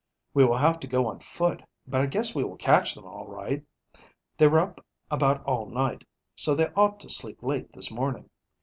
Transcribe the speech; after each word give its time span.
"We 0.33 0.45
will 0.45 0.57
have 0.57 0.79
to 0.79 0.87
go 0.87 1.05
on 1.07 1.19
foot, 1.19 1.61
but 1.85 2.01
I 2.01 2.07
guess 2.07 2.33
we 2.33 2.43
will 2.43 2.55
catch 2.57 2.95
them 2.95 3.05
all 3.05 3.27
right. 3.27 3.63
They 4.37 4.47
were 4.47 4.59
up 4.59 4.83
about 5.11 5.45
all 5.45 5.67
night, 5.69 6.05
so 6.33 6.55
they 6.55 6.69
ought 6.75 6.99
to 7.01 7.09
sleep 7.11 7.43
late 7.43 7.71
this 7.73 7.91
morning." 7.91 8.27